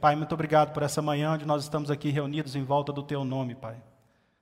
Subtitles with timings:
[0.00, 3.24] Pai, muito obrigado por essa manhã onde nós estamos aqui reunidos em volta do Teu
[3.24, 3.82] nome, Pai.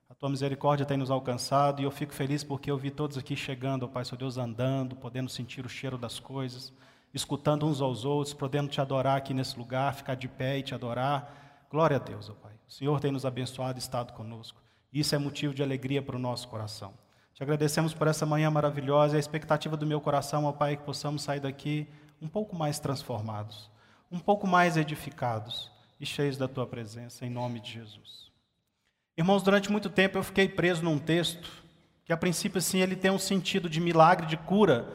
[0.06, 3.34] A Tua misericórdia tem nos alcançado e eu fico feliz porque eu vi todos aqui
[3.34, 6.74] chegando, Pai, Senhor Deus, andando, podendo sentir o cheiro das coisas,
[7.14, 10.74] escutando uns aos outros, podendo Te adorar aqui nesse lugar, ficar de pé e Te
[10.74, 11.66] adorar.
[11.70, 12.52] Glória a Deus, ó Pai.
[12.68, 14.60] O Senhor tem nos abençoado e estado conosco.
[14.92, 16.92] Isso é motivo de alegria para o nosso coração.
[17.32, 20.76] Te agradecemos por essa manhã maravilhosa e a expectativa do meu coração, ó Pai, é
[20.76, 21.88] que possamos sair daqui
[22.20, 23.70] um pouco mais transformados,
[24.10, 28.30] um pouco mais edificados e cheios da Tua presença, em nome de Jesus.
[29.16, 31.64] Irmãos, durante muito tempo eu fiquei preso num texto
[32.04, 34.86] que, a princípio, assim, ele tem um sentido de milagre, de cura,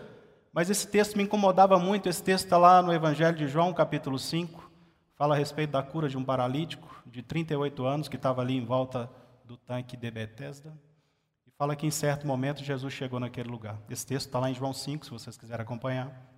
[0.54, 2.08] mas esse texto me incomodava muito.
[2.08, 4.72] Esse texto está lá no Evangelho de João, capítulo 5,
[5.16, 8.66] fala a respeito da cura de um paralítico de 38 anos que estava ali em
[8.66, 9.10] volta
[9.44, 10.74] do tanque de Betesda.
[11.58, 13.80] Fala que em certo momento Jesus chegou naquele lugar.
[13.88, 16.31] Esse texto está lá em João 5, se vocês quiserem acompanhar.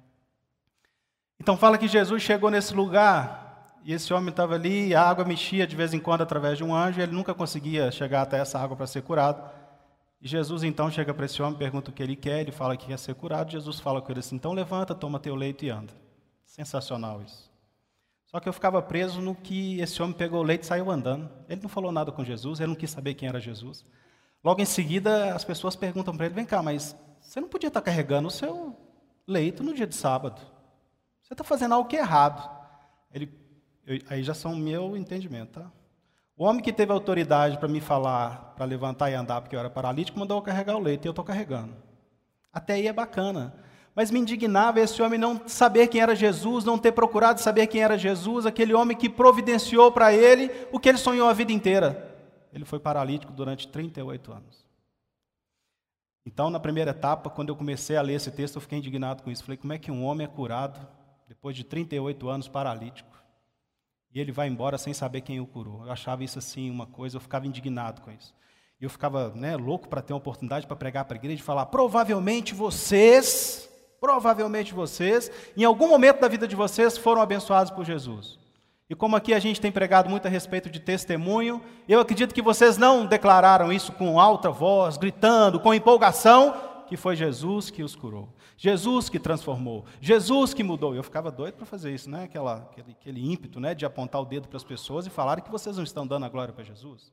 [1.43, 5.25] Então fala que Jesus chegou nesse lugar e esse homem estava ali, e a água
[5.25, 8.57] mexia de vez em quando através de um anjo, ele nunca conseguia chegar até essa
[8.57, 9.43] água para ser curado.
[10.21, 12.85] E Jesus então chega para esse homem, pergunta o que ele quer, ele fala que
[12.85, 13.51] quer ser curado.
[13.51, 15.91] Jesus fala com ele assim: então levanta, toma teu leito e anda.
[16.45, 17.51] Sensacional isso.
[18.27, 21.29] Só que eu ficava preso no que esse homem pegou o leite e saiu andando.
[21.49, 23.85] Ele não falou nada com Jesus, ele não quis saber quem era Jesus.
[24.41, 27.81] Logo em seguida, as pessoas perguntam para ele: vem cá, mas você não podia estar
[27.81, 28.77] carregando o seu
[29.27, 30.52] leito no dia de sábado.
[31.23, 32.49] Você está fazendo algo que é errado.
[33.11, 33.31] Ele,
[33.87, 35.71] eu, aí já são meu entendimento, tá?
[36.35, 39.69] O homem que teve autoridade para me falar, para levantar e andar, porque eu era
[39.69, 41.73] paralítico, mandou eu carregar o leito e eu estou carregando.
[42.51, 43.53] Até aí é bacana.
[43.95, 47.81] Mas me indignava esse homem não saber quem era Jesus, não ter procurado saber quem
[47.81, 52.11] era Jesus, aquele homem que providenciou para ele o que ele sonhou a vida inteira.
[52.51, 54.65] Ele foi paralítico durante 38 anos.
[56.25, 59.29] Então, na primeira etapa, quando eu comecei a ler esse texto, eu fiquei indignado com
[59.29, 59.43] isso.
[59.43, 60.79] Falei, como é que um homem é curado
[61.33, 63.09] depois de 38 anos paralítico
[64.13, 65.83] e ele vai embora sem saber quem o curou?
[65.83, 68.31] Eu achava isso assim uma coisa, eu ficava indignado com isso.
[68.79, 71.43] E eu ficava né, louco para ter uma oportunidade para pregar para a igreja e
[71.43, 73.67] falar: provavelmente vocês,
[73.99, 78.37] provavelmente vocês, em algum momento da vida de vocês foram abençoados por Jesus.
[78.87, 82.43] E como aqui a gente tem pregado muito a respeito de testemunho, eu acredito que
[82.43, 86.53] vocês não declararam isso com alta voz, gritando, com empolgação,
[86.93, 90.93] que foi Jesus que os curou, Jesus que transformou, Jesus que mudou.
[90.93, 92.25] Eu ficava doido para fazer isso, né?
[92.25, 93.73] Aquela, aquele, aquele ímpeto né?
[93.73, 96.29] de apontar o dedo para as pessoas e falar que vocês não estão dando a
[96.29, 97.11] glória para Jesus.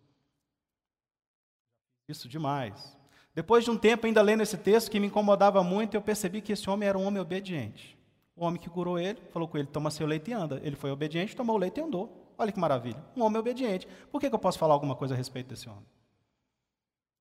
[2.06, 2.94] Isso demais.
[3.34, 6.52] Depois de um tempo, ainda lendo esse texto que me incomodava muito, eu percebi que
[6.52, 7.98] esse homem era um homem obediente.
[8.36, 10.60] O homem que curou ele falou com ele: toma seu leite e anda.
[10.62, 12.34] Ele foi obediente, tomou o leite e andou.
[12.36, 13.02] Olha que maravilha.
[13.16, 13.88] Um homem obediente.
[14.12, 15.86] Por que, que eu posso falar alguma coisa a respeito desse homem?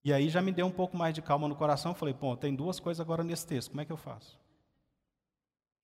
[0.03, 1.93] E aí já me deu um pouco mais de calma no coração.
[1.93, 3.69] Falei: pô, tem duas coisas agora nesse texto.
[3.69, 4.39] Como é que eu faço?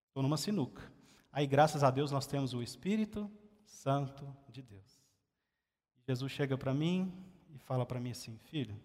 [0.07, 0.81] Estou numa sinuca.
[1.31, 3.29] Aí, graças a Deus, nós temos o Espírito
[3.65, 5.03] Santo de Deus.
[6.07, 7.11] Jesus chega para mim
[7.53, 8.79] e fala para mim assim: filho,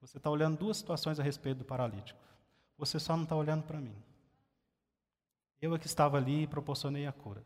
[0.00, 2.20] você está olhando duas situações a respeito do paralítico.
[2.78, 3.94] Você só não está olhando para mim.
[5.60, 7.44] Eu é que estava ali e proporcionei a cura.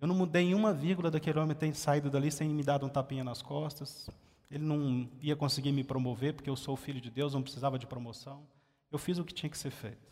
[0.00, 3.22] Eu não mudei uma vírgula daquele homem ter saído dali sem me dar um tapinha
[3.22, 4.08] nas costas.
[4.50, 7.86] Ele não ia conseguir me promover, porque eu sou filho de Deus, não precisava de
[7.86, 8.46] promoção.
[8.90, 10.10] Eu fiz o que tinha que ser feito.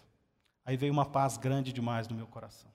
[0.65, 2.71] Aí veio uma paz grande demais no meu coração.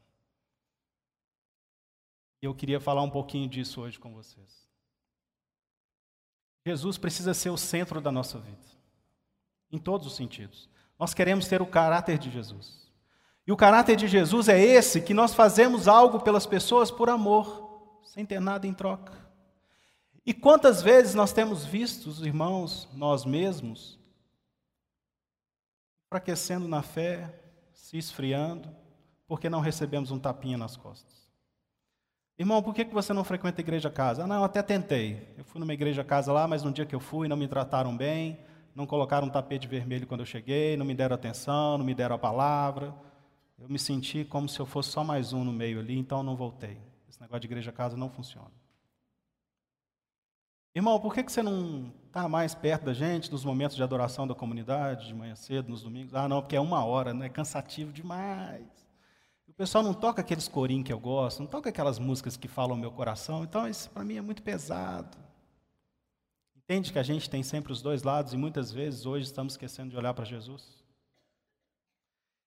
[2.42, 4.68] E eu queria falar um pouquinho disso hoje com vocês.
[6.66, 8.66] Jesus precisa ser o centro da nossa vida,
[9.72, 10.70] em todos os sentidos.
[11.00, 12.92] Nós queremos ter o caráter de Jesus.
[13.46, 18.02] E o caráter de Jesus é esse que nós fazemos algo pelas pessoas por amor,
[18.04, 19.23] sem ter nada em troca.
[20.26, 24.00] E quantas vezes nós temos visto os irmãos, nós mesmos,
[26.08, 27.34] enfraquecendo na fé,
[27.74, 28.70] se esfriando,
[29.28, 31.12] porque não recebemos um tapinha nas costas.
[32.38, 34.24] Irmão, por que você não frequenta a igreja casa?
[34.24, 35.28] Ah, não, até tentei.
[35.38, 37.96] Eu fui numa igreja casa lá, mas no dia que eu fui não me trataram
[37.96, 38.40] bem,
[38.74, 42.16] não colocaram um tapete vermelho quando eu cheguei, não me deram atenção, não me deram
[42.16, 42.94] a palavra.
[43.60, 46.24] Eu me senti como se eu fosse só mais um no meio ali, então eu
[46.24, 46.78] não voltei.
[47.08, 48.63] Esse negócio de igreja casa não funciona.
[50.76, 54.34] Irmão, por que, você não está mais perto da gente nos momentos de adoração da
[54.34, 56.16] comunidade, de manhã cedo, nos domingos?
[56.16, 57.28] Ah, não, porque é uma hora, né?
[57.28, 58.66] É cansativo demais.
[59.48, 62.76] O pessoal não toca aqueles corinhos que eu gosto, não toca aquelas músicas que falam
[62.76, 65.16] o meu coração, então isso para mim é muito pesado.
[66.56, 69.92] Entende que a gente tem sempre os dois lados e muitas vezes hoje estamos esquecendo
[69.92, 70.83] de olhar para Jesus?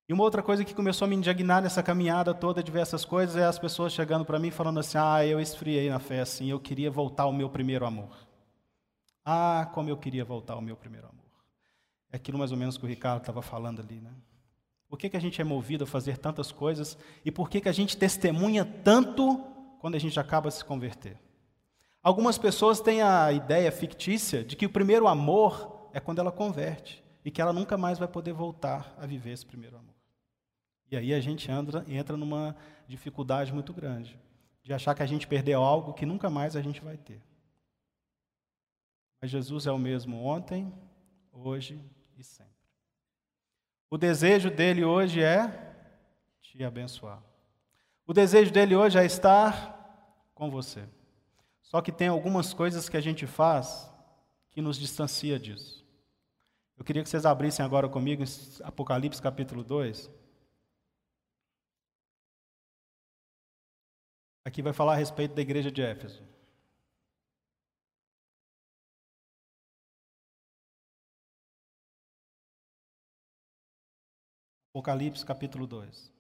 [0.08, 3.44] E uma outra coisa que começou a me indignar nessa caminhada toda, diversas coisas, é
[3.44, 6.91] as pessoas chegando para mim falando assim: ah, eu esfriei na fé assim, eu queria
[6.91, 8.17] voltar ao meu primeiro amor.
[9.25, 11.25] Ah, como eu queria voltar ao meu primeiro amor.
[12.12, 14.12] É aquilo mais ou menos que o Ricardo estava falando ali, né?
[14.88, 17.69] Por que, que a gente é movido a fazer tantas coisas e por que, que
[17.69, 19.44] a gente testemunha tanto
[19.81, 21.19] quando a gente acaba de se converter.
[22.02, 27.05] Algumas pessoas têm a ideia fictícia de que o primeiro amor é quando ela converte
[27.25, 29.96] e que ela nunca mais vai poder voltar a viver esse primeiro amor.
[30.91, 32.56] E aí a gente entra, entra numa
[32.87, 34.19] dificuldade muito grande
[34.62, 37.23] de achar que a gente perdeu algo que nunca mais a gente vai ter.
[39.21, 40.73] Mas Jesus é o mesmo ontem,
[41.33, 41.81] hoje
[42.17, 42.53] e sempre.
[43.88, 45.75] O desejo dele hoje é
[46.43, 47.23] te abençoar.
[48.06, 50.85] O desejo dele hoje é estar com você.
[51.62, 53.88] Só que tem algumas coisas que a gente faz
[54.50, 55.85] que nos distancia disso.
[56.77, 58.23] Eu queria que vocês abrissem agora comigo
[58.62, 60.11] Apocalipse capítulo 2.
[64.47, 66.23] Aqui vai falar a respeito da igreja de Éfeso.
[74.71, 76.13] Apocalipse capítulo 2.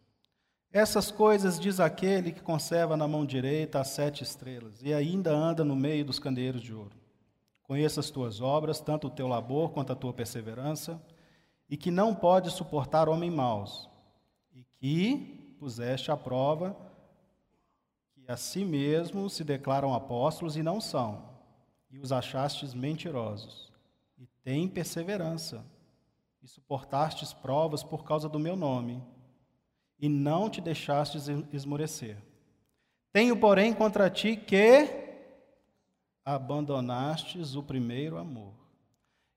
[0.72, 5.62] Essas coisas diz aquele que conserva na mão direita as sete estrelas e ainda anda
[5.62, 6.96] no meio dos candeeiros de ouro.
[7.62, 11.00] Conheça as tuas obras, tanto o teu labor quanto a tua perseverança,
[11.70, 13.88] e que não pode suportar homem maus,
[14.52, 16.85] e que puseste à prova
[18.26, 21.22] que a si mesmos se declaram apóstolos e não são,
[21.88, 23.72] e os achastes mentirosos,
[24.18, 25.64] e tem perseverança,
[26.42, 29.00] e suportastes provas por causa do meu nome
[29.98, 32.16] e não te deixastes esmorecer.
[33.12, 34.88] Tenho, porém, contra ti que
[36.24, 38.54] abandonastes o primeiro amor.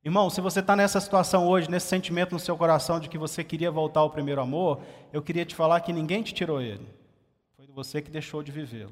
[0.03, 3.43] Irmão, se você está nessa situação hoje, nesse sentimento no seu coração de que você
[3.43, 4.81] queria voltar ao primeiro amor,
[5.13, 6.98] eu queria te falar que ninguém te tirou ele.
[7.79, 8.91] Você que deixou de vivê-lo.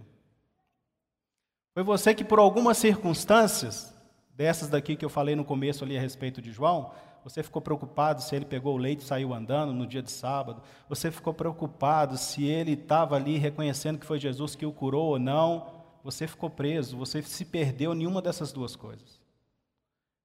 [1.73, 3.93] Foi você que, por algumas circunstâncias,
[4.33, 8.21] dessas daqui que eu falei no começo ali a respeito de João, você ficou preocupado
[8.21, 10.61] se ele pegou o leite e saiu andando no dia de sábado?
[10.87, 15.19] Você ficou preocupado se ele estava ali reconhecendo que foi Jesus que o curou ou
[15.19, 15.67] não?
[16.01, 19.19] Você ficou preso, você se perdeu nenhuma dessas duas coisas.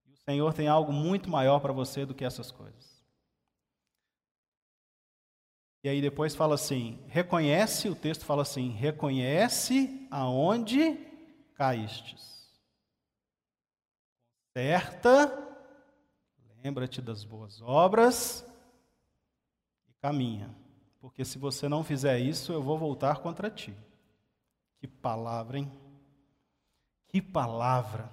[0.06, 2.91] E o Senhor tem algo muito maior para você do que essas coisas.
[5.82, 10.98] E aí depois fala assim: reconhece, o texto fala assim: reconhece aonde
[11.54, 12.32] caístes.
[14.52, 15.42] Certa
[16.62, 18.46] Lembra-te das boas obras
[19.88, 20.48] e caminha,
[21.00, 23.74] porque se você não fizer isso, eu vou voltar contra ti.
[24.78, 25.72] Que palavra, hein?
[27.08, 28.08] Que palavra.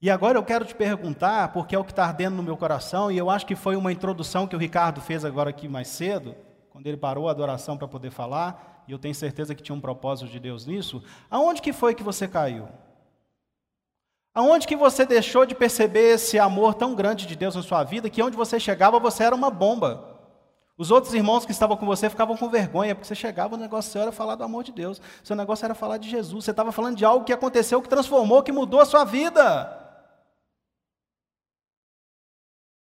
[0.00, 3.12] E agora eu quero te perguntar, porque é o que está ardendo no meu coração,
[3.12, 6.34] e eu acho que foi uma introdução que o Ricardo fez agora aqui mais cedo,
[6.70, 9.80] quando ele parou a adoração para poder falar, e eu tenho certeza que tinha um
[9.80, 11.02] propósito de Deus nisso.
[11.30, 12.68] Aonde que foi que você caiu?
[14.32, 18.08] Aonde que você deixou de perceber esse amor tão grande de Deus na sua vida,
[18.08, 20.18] que onde você chegava você era uma bomba.
[20.78, 23.90] Os outros irmãos que estavam com você ficavam com vergonha, porque você chegava, o negócio
[23.92, 26.72] seu era falar do amor de Deus, seu negócio era falar de Jesus, você estava
[26.72, 29.89] falando de algo que aconteceu, que transformou, que mudou a sua vida.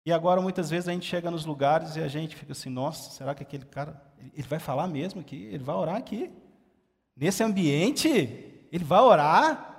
[0.05, 3.11] E agora muitas vezes a gente chega nos lugares e a gente fica assim, nossa,
[3.11, 4.01] será que aquele cara,
[4.33, 5.43] ele vai falar mesmo aqui?
[5.51, 6.31] Ele vai orar aqui?
[7.15, 8.09] Nesse ambiente?
[8.71, 9.71] Ele vai orar?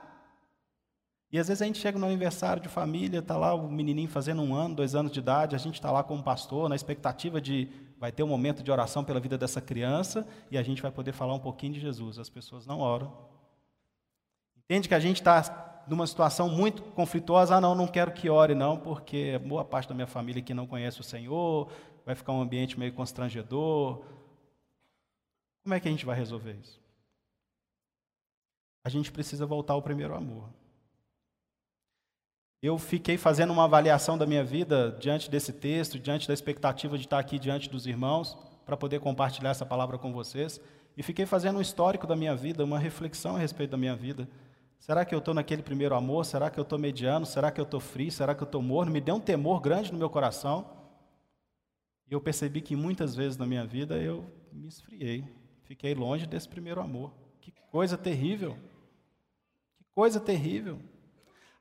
[1.33, 4.43] E às vezes a gente chega no aniversário de família, está lá o menininho fazendo
[4.43, 7.69] um ano, dois anos de idade, a gente está lá como pastor, na expectativa de
[7.99, 11.13] vai ter um momento de oração pela vida dessa criança e a gente vai poder
[11.13, 12.19] falar um pouquinho de Jesus.
[12.19, 13.13] As pessoas não oram.
[14.57, 17.57] Entende que a gente está numa situação muito conflituosa.
[17.57, 20.67] Ah, não, não quero que ore, não, porque boa parte da minha família que não
[20.67, 21.71] conhece o Senhor,
[22.05, 24.03] vai ficar um ambiente meio constrangedor.
[25.63, 26.81] Como é que a gente vai resolver isso?
[28.85, 30.49] A gente precisa voltar ao primeiro amor.
[32.61, 37.05] Eu fiquei fazendo uma avaliação da minha vida diante desse texto, diante da expectativa de
[37.05, 40.61] estar aqui diante dos irmãos, para poder compartilhar essa palavra com vocês.
[40.97, 44.29] E fiquei fazendo um histórico da minha vida, uma reflexão a respeito da minha vida.
[44.83, 46.27] Será que eu estou naquele primeiro amor?
[46.27, 47.25] Será que eu estou mediano?
[47.25, 48.11] Será que eu estou frio?
[48.11, 48.91] Será que eu estou morno?
[48.91, 50.67] Me deu um temor grande no meu coração.
[52.11, 55.25] E eu percebi que muitas vezes na minha vida eu me esfriei.
[55.63, 57.15] Fiquei longe desse primeiro amor.
[57.41, 58.57] Que coisa terrível.
[59.79, 60.81] Que coisa terrível.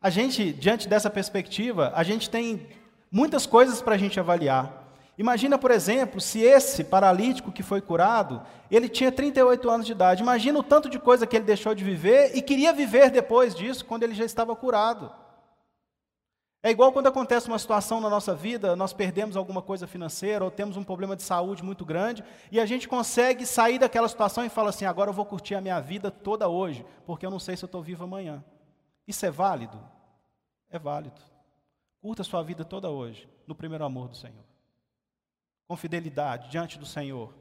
[0.02, 2.70] A gente, diante dessa perspectiva, a gente tem
[3.12, 4.81] muitas coisas para a gente avaliar.
[5.22, 10.24] Imagina, por exemplo, se esse paralítico que foi curado, ele tinha 38 anos de idade.
[10.24, 13.86] Imagina o tanto de coisa que ele deixou de viver e queria viver depois disso,
[13.86, 15.14] quando ele já estava curado.
[16.64, 20.50] É igual quando acontece uma situação na nossa vida, nós perdemos alguma coisa financeira ou
[20.50, 24.50] temos um problema de saúde muito grande e a gente consegue sair daquela situação e
[24.50, 27.56] fala assim: agora eu vou curtir a minha vida toda hoje, porque eu não sei
[27.56, 28.44] se eu estou vivo amanhã.
[29.08, 29.80] Isso é válido?
[30.68, 31.22] É válido.
[32.02, 34.51] Curta a sua vida toda hoje, no primeiro amor do Senhor.
[35.72, 37.34] Com fidelidade diante do Senhor.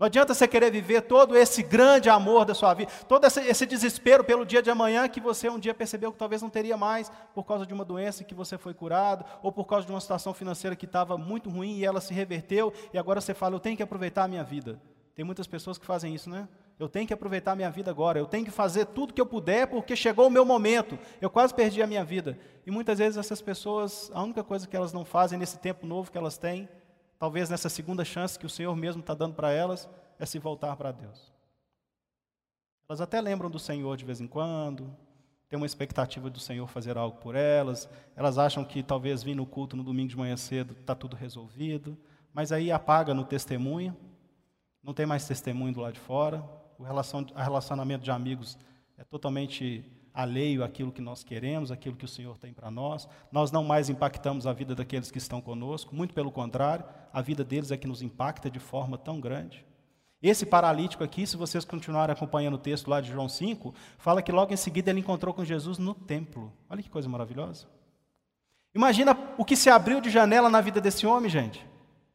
[0.00, 4.24] Não adianta você querer viver todo esse grande amor da sua vida, todo esse, desespero
[4.24, 7.44] pelo dia de amanhã que você um dia percebeu que talvez não teria mais por
[7.44, 10.74] causa de uma doença que você foi curado, ou por causa de uma situação financeira
[10.74, 13.82] que estava muito ruim e ela se reverteu, e agora você fala, eu tenho que
[13.84, 14.82] aproveitar a minha vida.
[15.14, 16.48] Tem muitas pessoas que fazem isso, né?
[16.80, 19.26] Eu tenho que aproveitar a minha vida agora, eu tenho que fazer tudo que eu
[19.26, 20.98] puder porque chegou o meu momento.
[21.20, 22.36] Eu quase perdi a minha vida.
[22.66, 26.10] E muitas vezes essas pessoas, a única coisa que elas não fazem nesse tempo novo
[26.10, 26.68] que elas têm,
[27.18, 30.76] talvez nessa segunda chance que o Senhor mesmo está dando para elas, é se voltar
[30.76, 31.32] para Deus.
[32.88, 34.94] Elas até lembram do Senhor de vez em quando,
[35.48, 39.46] têm uma expectativa do Senhor fazer algo por elas, elas acham que talvez vir no
[39.46, 41.98] culto no domingo de manhã cedo está tudo resolvido,
[42.32, 43.96] mas aí apaga no testemunho,
[44.82, 46.42] não tem mais testemunho do lado de fora,
[46.78, 48.56] o relacionamento de amigos
[48.96, 49.84] é totalmente
[50.18, 53.08] alheio àquilo que nós queremos, àquilo que o Senhor tem para nós.
[53.30, 57.44] Nós não mais impactamos a vida daqueles que estão conosco, muito pelo contrário, a vida
[57.44, 59.64] deles é que nos impacta de forma tão grande.
[60.20, 64.32] Esse paralítico aqui, se vocês continuarem acompanhando o texto lá de João 5, fala que
[64.32, 66.52] logo em seguida ele encontrou com Jesus no templo.
[66.68, 67.68] Olha que coisa maravilhosa.
[68.74, 71.64] Imagina o que se abriu de janela na vida desse homem, gente.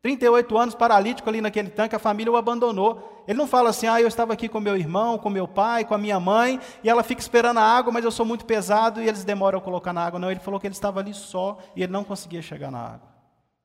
[0.04, 3.24] 38 anos paralítico ali naquele tanque, a família o abandonou.
[3.26, 5.94] Ele não fala assim, ah, eu estava aqui com meu irmão, com meu pai, com
[5.96, 9.08] a minha mãe, e ela fica esperando a água, mas eu sou muito pesado e
[9.08, 10.20] eles demoram a colocar na água.
[10.20, 13.08] Não, ele falou que ele estava ali só e ele não conseguia chegar na água.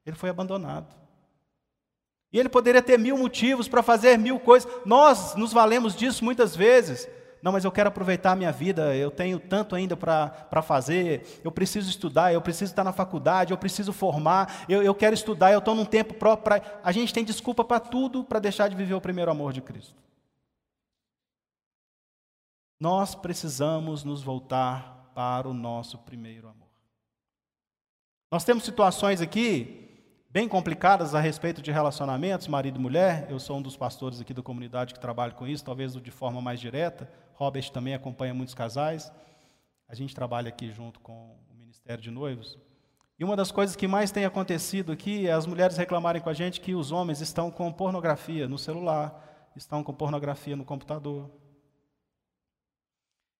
[0.06, 0.94] Ele foi abandonado.
[2.32, 4.70] E ele poderia ter mil motivos para fazer mil coisas.
[4.86, 7.08] Nós nos valemos disso muitas vezes.
[7.42, 11.52] Não, mas eu quero aproveitar a minha vida, eu tenho tanto ainda para fazer, eu
[11.52, 15.60] preciso estudar, eu preciso estar na faculdade, eu preciso formar, eu, eu quero estudar, eu
[15.60, 16.44] estou num tempo próprio.
[16.44, 16.80] Pra...
[16.82, 19.94] A gente tem desculpa para tudo para deixar de viver o primeiro amor de Cristo.
[22.80, 26.68] Nós precisamos nos voltar para o nosso primeiro amor.
[28.30, 29.88] Nós temos situações aqui
[30.30, 33.26] bem complicadas a respeito de relacionamentos, marido e mulher.
[33.30, 36.40] Eu sou um dos pastores aqui da comunidade que trabalha com isso, talvez de forma
[36.40, 37.10] mais direta.
[37.38, 39.12] Robert também acompanha muitos casais.
[39.88, 42.58] A gente trabalha aqui junto com o Ministério de Noivos.
[43.16, 46.32] E uma das coisas que mais tem acontecido aqui é as mulheres reclamarem com a
[46.32, 51.30] gente que os homens estão com pornografia no celular, estão com pornografia no computador.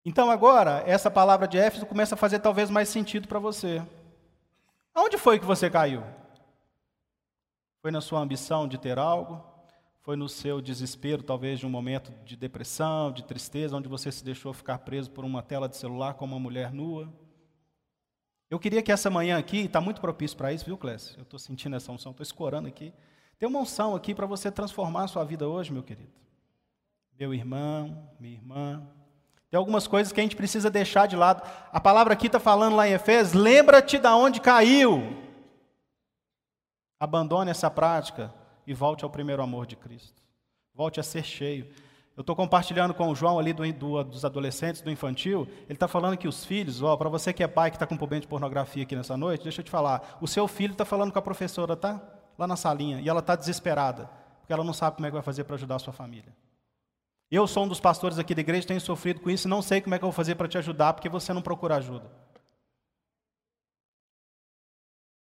[0.05, 3.85] Então agora, essa palavra de Éfeso começa a fazer talvez mais sentido para você.
[4.95, 6.05] Aonde foi que você caiu?
[7.83, 9.58] Foi na sua ambição de ter algo?
[10.09, 14.25] Foi no seu desespero, talvez de um momento de depressão, de tristeza, onde você se
[14.25, 17.13] deixou ficar preso por uma tela de celular como uma mulher nua?
[18.49, 21.15] Eu queria que essa manhã aqui, está muito propício para isso, viu, Clécio?
[21.19, 22.91] Eu estou sentindo essa unção, estou escorando aqui.
[23.39, 26.15] Tem uma unção aqui para você transformar a sua vida hoje, meu querido.
[27.21, 28.89] Meu irmão, minha irmã.
[29.51, 31.43] Tem algumas coisas que a gente precisa deixar de lado.
[31.71, 35.03] A palavra aqui está falando lá em Efésios: lembra-te de onde caiu.
[36.99, 38.33] Abandone essa prática
[38.69, 40.23] e volte ao primeiro amor de Cristo.
[40.75, 41.67] Volte a ser cheio.
[42.15, 45.49] Eu estou compartilhando com o João ali do, do, dos adolescentes, do infantil.
[45.65, 47.97] Ele está falando que os filhos, ó, para você que é pai que está com
[47.97, 50.19] problema de pornografia aqui nessa noite, deixa eu te falar.
[50.21, 51.99] O seu filho está falando com a professora, tá?
[52.37, 53.01] Lá na salinha.
[53.01, 54.11] E ela está desesperada,
[54.41, 56.37] porque ela não sabe como é que vai fazer para ajudar a sua família.
[57.31, 59.81] Eu sou um dos pastores aqui da igreja, tenho sofrido com isso e não sei
[59.81, 62.11] como é que eu vou fazer para te ajudar, porque você não procura ajuda.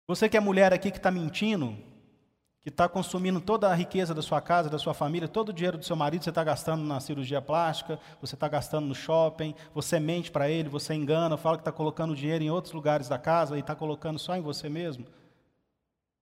[0.08, 1.78] Você que é mulher aqui que está mentindo,
[2.64, 5.80] que está consumindo toda a riqueza da sua casa, da sua família, todo o dinheiro
[5.80, 10.00] do seu marido, você está gastando na cirurgia plástica, você está gastando no shopping, você
[10.00, 13.58] mente para ele, você engana, fala que está colocando dinheiro em outros lugares da casa
[13.58, 15.08] e está colocando só em você mesmo.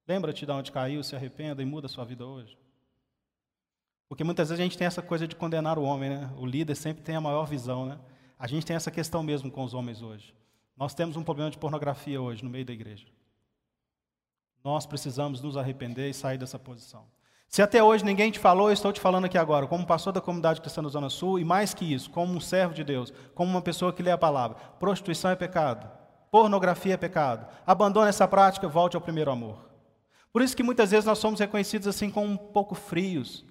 [0.08, 2.58] Lembra-te de onde caiu, se arrependa e muda a sua vida hoje.
[4.08, 6.34] Porque muitas vezes a gente tem essa coisa de condenar o homem, né?
[6.38, 8.00] O líder sempre tem a maior visão, né?
[8.40, 10.34] A gente tem essa questão mesmo com os homens hoje.
[10.76, 13.06] Nós temos um problema de pornografia hoje no meio da igreja.
[14.64, 17.06] Nós precisamos nos arrepender e sair dessa posição.
[17.50, 20.22] Se até hoje ninguém te falou, eu estou te falando aqui agora, como pastor da
[20.22, 23.50] comunidade cristã da Zona Sul, e mais que isso, como um servo de Deus, como
[23.50, 24.58] uma pessoa que lê a palavra.
[24.80, 25.90] Prostituição é pecado,
[26.30, 27.48] pornografia é pecado.
[27.66, 29.68] Abandone essa prática, volte ao primeiro amor.
[30.32, 33.44] Por isso que muitas vezes nós somos reconhecidos assim como um pouco frios.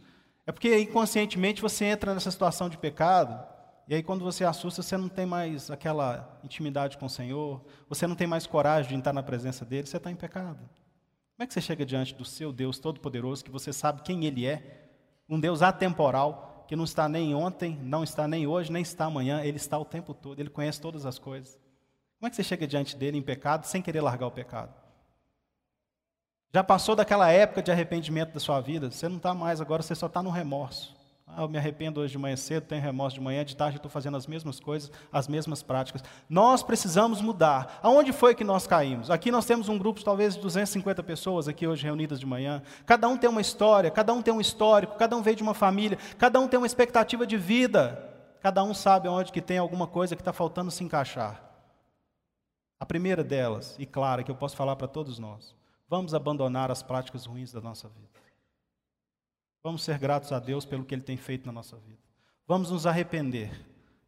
[0.47, 3.45] É porque inconscientemente você entra nessa situação de pecado,
[3.89, 8.07] e aí quando você assusta, você não tem mais aquela intimidade com o Senhor, você
[8.07, 10.61] não tem mais coragem de entrar na presença dele, você está em pecado.
[11.39, 14.45] Como é que você chega diante do seu Deus Todo-Poderoso, que você sabe quem Ele
[14.45, 14.89] é?
[15.29, 19.41] Um Deus atemporal, que não está nem ontem, não está nem hoje, nem está amanhã,
[19.45, 21.57] Ele está o tempo todo, Ele conhece todas as coisas.
[22.19, 24.75] Como é que você chega diante dele em pecado sem querer largar o pecado?
[26.53, 29.95] Já passou daquela época de arrependimento da sua vida, você não está mais, agora você
[29.95, 30.98] só está no remorso.
[31.37, 33.91] Ah, eu me arrependo hoje de manhã cedo, tenho remorso de manhã, de tarde estou
[33.91, 36.03] fazendo as mesmas coisas, as mesmas práticas.
[36.29, 37.79] Nós precisamos mudar.
[37.83, 39.11] Aonde foi que nós caímos?
[39.11, 42.63] Aqui nós temos um grupo de talvez 250 pessoas aqui hoje reunidas de manhã.
[42.87, 45.55] Cada um tem uma história, cada um tem um histórico, cada um veio de uma
[45.55, 48.05] família, cada um tem uma expectativa de vida.
[48.41, 51.43] Cada um sabe onde que tem alguma coisa que está faltando se encaixar.
[52.81, 55.55] A primeira delas, e clara, que eu posso falar para todos nós,
[55.89, 58.09] vamos abandonar as práticas ruins da nossa vida.
[59.69, 62.01] Vamos ser gratos a Deus pelo que Ele tem feito na nossa vida.
[62.47, 63.51] Vamos nos arrepender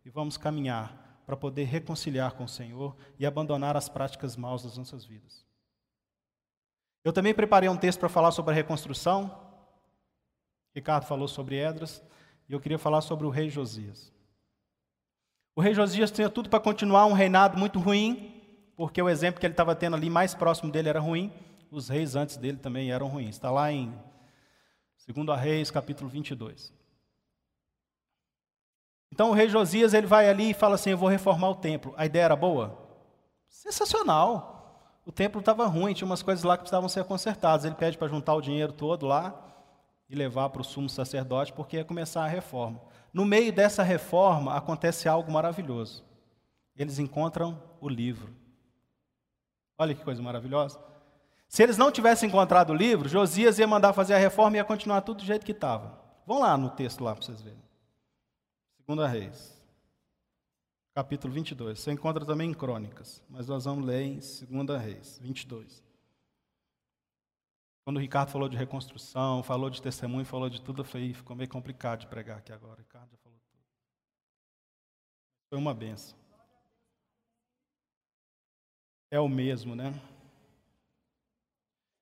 [0.02, 4.78] e vamos caminhar para poder reconciliar com o Senhor e abandonar as práticas maus das
[4.78, 5.44] nossas vidas.
[7.04, 9.38] Eu também preparei um texto para falar sobre a reconstrução.
[10.74, 12.02] Ricardo falou sobre Edras
[12.48, 14.10] e eu queria falar sobre o rei Josias.
[15.54, 18.42] O rei Josias tinha tudo para continuar um reinado muito ruim,
[18.78, 21.30] porque o exemplo que ele estava tendo ali mais próximo dele era ruim,
[21.70, 23.34] os reis antes dele também eram ruins.
[23.34, 23.92] Está lá em
[25.12, 26.72] 2 a Reis, capítulo 22.
[29.12, 31.92] Então o rei Josias ele vai ali e fala assim: Eu vou reformar o templo.
[31.96, 32.78] A ideia era boa?
[33.48, 34.56] Sensacional.
[35.04, 37.64] O templo estava ruim, tinha umas coisas lá que precisavam ser consertadas.
[37.64, 39.34] Ele pede para juntar o dinheiro todo lá
[40.08, 42.80] e levar para o sumo sacerdote, porque ia começar a reforma.
[43.12, 46.04] No meio dessa reforma acontece algo maravilhoso.
[46.76, 48.34] Eles encontram o livro.
[49.76, 50.78] Olha que coisa maravilhosa.
[51.50, 54.64] Se eles não tivessem encontrado o livro, Josias ia mandar fazer a reforma e ia
[54.64, 56.00] continuar tudo do jeito que estava.
[56.24, 57.60] Vão lá no texto lá para vocês verem.
[58.76, 59.60] Segunda Reis,
[60.94, 61.80] capítulo 22.
[61.80, 65.82] Você encontra também em Crônicas, mas nós vamos ler em Segunda Reis, 22.
[67.84, 71.50] Quando o Ricardo falou de reconstrução, falou de testemunho, falou de tudo, falei, ficou meio
[71.50, 72.74] complicado de pregar aqui agora.
[72.74, 73.64] O Ricardo já falou tudo.
[75.48, 76.16] Foi uma benção.
[79.10, 79.92] É o mesmo, né?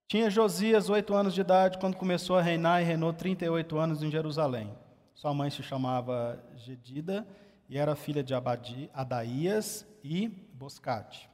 [0.08, 4.10] Tinha Josias oito anos de idade quando começou a reinar e reinou 38 anos em
[4.10, 4.72] Jerusalém.
[5.14, 7.28] Sua mãe se chamava Gedida
[7.68, 11.28] e era filha de Abadi, Adaías e Boscate.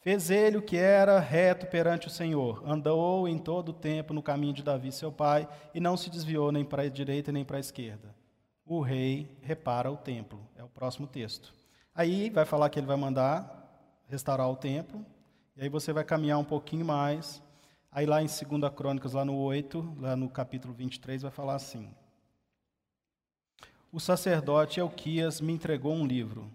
[0.00, 4.22] Fez ele o que era reto perante o Senhor, andou em todo o tempo no
[4.22, 7.56] caminho de Davi, seu pai, e não se desviou nem para a direita nem para
[7.56, 8.14] a esquerda.
[8.62, 11.54] O rei repara o templo, é o próximo texto.
[11.94, 15.02] Aí vai falar que ele vai mandar restaurar o templo,
[15.56, 17.42] e aí você vai caminhar um pouquinho mais.
[17.90, 21.94] Aí lá em 2 Crônicas, lá no 8, lá no capítulo 23, vai falar assim:
[23.90, 26.50] O sacerdote Elquias me entregou um livro,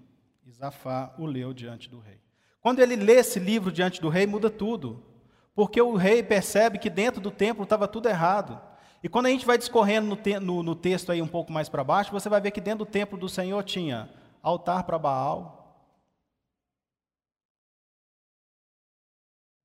[0.46, 2.22] e Zafá o leu diante do rei.
[2.62, 5.04] Quando ele lê esse livro diante do rei, muda tudo.
[5.56, 8.60] Porque o rei percebe que dentro do templo estava tudo errado.
[9.04, 11.68] E quando a gente vai discorrendo no, te no, no texto aí um pouco mais
[11.68, 14.10] para baixo, você vai ver que dentro do templo do Senhor tinha
[14.42, 15.60] altar para Baal.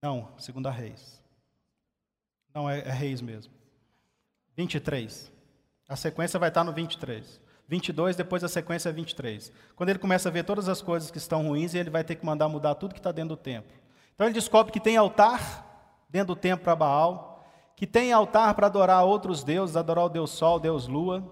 [0.02, 1.17] Não, segunda reis.
[2.59, 3.53] Não, é, é reis mesmo.
[4.57, 5.31] 23.
[5.88, 7.40] A sequência vai estar no 23.
[7.68, 9.53] 22, depois a sequência é 23.
[9.77, 12.27] Quando ele começa a ver todas as coisas que estão ruins, ele vai ter que
[12.27, 13.71] mandar mudar tudo que está dentro do templo.
[14.12, 18.66] Então ele descobre que tem altar dentro do templo para Baal, que tem altar para
[18.66, 21.23] adorar outros deuses, adorar o Deus Sol, Deus Lua.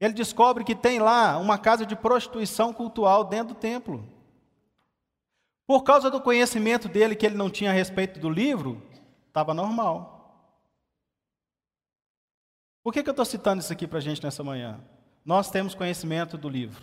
[0.00, 4.08] Ele descobre que tem lá uma casa de prostituição cultural dentro do templo.
[5.66, 8.85] Por causa do conhecimento dele que ele não tinha a respeito do livro,
[9.36, 10.16] estava normal.
[12.82, 14.82] Por que, que eu estou citando isso aqui para a gente nessa manhã?
[15.22, 16.82] Nós temos conhecimento do livro.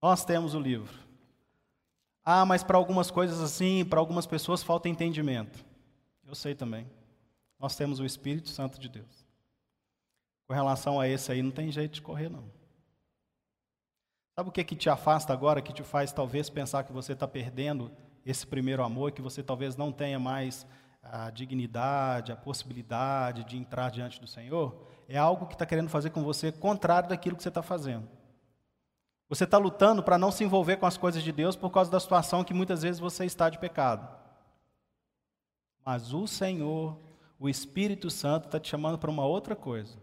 [0.00, 0.98] Nós temos o livro.
[2.24, 5.62] Ah, mas para algumas coisas assim, para algumas pessoas falta entendimento.
[6.24, 6.90] Eu sei também.
[7.58, 9.26] Nós temos o Espírito Santo de Deus.
[10.46, 12.50] Com relação a esse aí, não tem jeito de correr, não.
[14.34, 17.28] Sabe o que, que te afasta agora, que te faz talvez pensar que você está
[17.28, 17.92] perdendo
[18.30, 20.66] esse primeiro amor, que você talvez não tenha mais
[21.02, 26.10] a dignidade, a possibilidade de entrar diante do Senhor, é algo que está querendo fazer
[26.10, 28.06] com você contrário daquilo que você está fazendo.
[29.30, 32.00] Você está lutando para não se envolver com as coisas de Deus por causa da
[32.00, 34.08] situação que muitas vezes você está de pecado.
[35.84, 36.98] Mas o Senhor,
[37.38, 39.96] o Espírito Santo, está te chamando para uma outra coisa.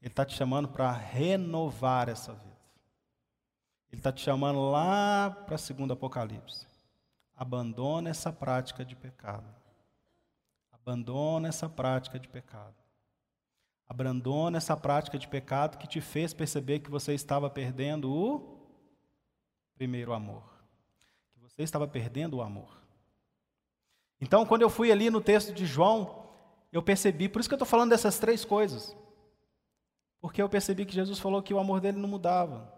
[0.00, 2.56] Ele está te chamando para renovar essa vida.
[3.90, 6.75] Ele está te chamando lá para segundo Apocalipse.
[7.36, 9.54] Abandona essa prática de pecado.
[10.72, 12.74] Abandona essa prática de pecado.
[13.88, 18.58] Abandona essa prática de pecado que te fez perceber que você estava perdendo o
[19.74, 20.42] primeiro amor.
[21.34, 22.76] Que você estava perdendo o amor.
[24.20, 26.26] Então, quando eu fui ali no texto de João,
[26.72, 28.96] eu percebi, por isso que eu estou falando dessas três coisas.
[30.20, 32.72] Porque eu percebi que Jesus falou que o amor dele não mudava.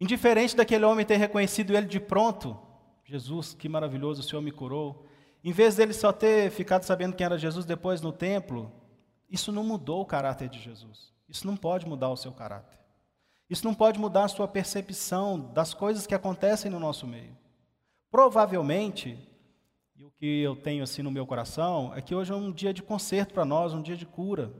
[0.00, 2.58] Indiferente daquele homem ter reconhecido ele de pronto,
[3.04, 5.06] Jesus, que maravilhoso, o Senhor me curou.
[5.42, 8.72] Em vez dele só ter ficado sabendo quem era Jesus depois no templo,
[9.30, 11.12] Isso não mudou o caráter de Jesus.
[11.28, 12.78] Isso não pode mudar o seu caráter.
[13.48, 17.36] Isso não pode mudar a sua percepção das coisas que acontecem no nosso meio.
[18.10, 19.18] Provavelmente,
[19.96, 22.72] e o que eu tenho assim no meu coração, é que hoje é um dia
[22.72, 24.52] de conserto para nós, um dia de cura.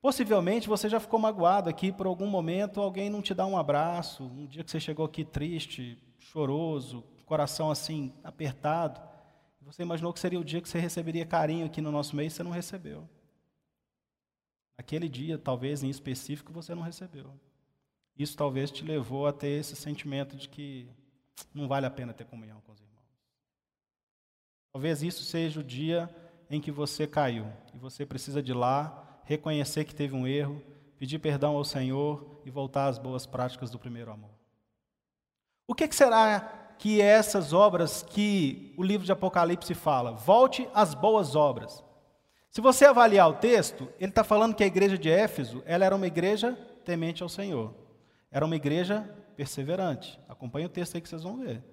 [0.00, 4.24] Possivelmente você já ficou magoado aqui por algum momento, alguém não te dá um abraço,
[4.24, 9.00] um dia que você chegou aqui triste, choroso, coração assim apertado.
[9.62, 12.30] Você imaginou que seria o dia que você receberia carinho aqui no nosso meio e
[12.30, 13.08] você não recebeu.
[14.76, 17.32] Aquele dia, talvez em específico, você não recebeu.
[18.18, 20.88] Isso talvez te levou a ter esse sentimento de que
[21.54, 22.92] não vale a pena ter comunhão com os irmãos.
[24.72, 26.14] Talvez isso seja o dia
[26.50, 30.62] em que você caiu e você precisa de lá, reconhecer que teve um erro,
[30.98, 34.30] pedir perdão ao Senhor e voltar às boas práticas do primeiro amor.
[35.66, 40.12] O que, que será que essas obras que o livro de Apocalipse fala?
[40.12, 41.82] Volte às boas obras.
[42.50, 45.96] Se você avaliar o texto, ele está falando que a igreja de Éfeso ela era
[45.96, 46.52] uma igreja
[46.84, 47.74] temente ao Senhor.
[48.30, 50.20] Era uma igreja perseverante.
[50.28, 51.64] Acompanhe o texto aí que vocês vão ver.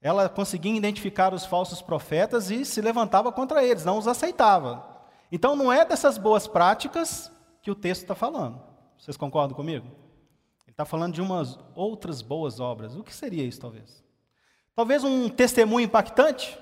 [0.00, 4.86] Ela conseguia identificar os falsos profetas e se levantava contra eles, não os aceitava.
[5.30, 7.30] Então não é dessas boas práticas
[7.60, 8.60] que o texto está falando.
[8.98, 9.86] Vocês concordam comigo?
[10.66, 12.96] Ele está falando de umas outras boas obras.
[12.96, 14.02] O que seria isso, talvez?
[14.74, 16.58] Talvez um testemunho impactante,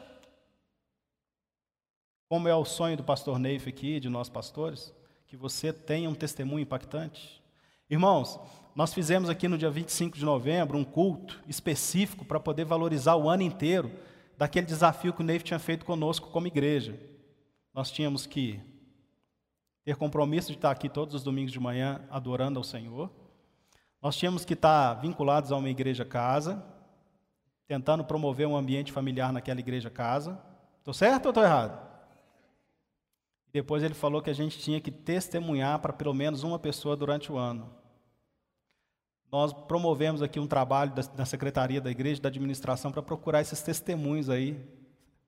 [2.29, 4.93] como é o sonho do pastor Neif aqui, de nós pastores,
[5.27, 7.43] que você tenha um testemunho impactante.
[7.89, 8.39] Irmãos,
[8.75, 13.29] nós fizemos aqui no dia 25 de novembro um culto específico para poder valorizar o
[13.29, 13.91] ano inteiro
[14.37, 16.99] daquele desafio que o Neif tinha feito conosco como igreja.
[17.75, 18.61] Nós tínhamos que
[19.85, 23.11] ter compromisso de estar aqui todos os domingos de manhã adorando ao Senhor.
[24.03, 26.63] Nós tínhamos que estar vinculados a uma igreja casa,
[27.69, 30.41] tentando promover um ambiente familiar naquela igreja casa.
[30.79, 31.87] Estou certo ou estou errado?
[33.53, 37.31] Depois ele falou que a gente tinha que testemunhar para pelo menos uma pessoa durante
[37.31, 37.71] o ano.
[39.31, 43.61] Nós promovemos aqui um trabalho da, da secretaria da igreja, da administração, para procurar esses
[43.61, 44.59] testemunhos aí,